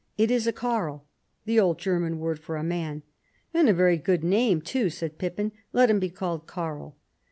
[0.17, 1.05] It is a Carl,"
[1.45, 3.03] the old German word for a man."
[3.53, 5.51] And a very good name, too," said Pi]»pin.
[5.73, 6.97] ''Lot him be called Carl."